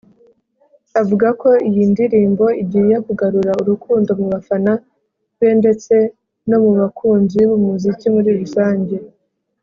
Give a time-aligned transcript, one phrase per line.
[1.01, 4.71] Avuga ko iyi ndirimbo igiye kugarura urukundo mu bafana
[5.37, 5.93] be ndetse
[6.49, 8.95] no mu bakunzi b’umuziki muri rusange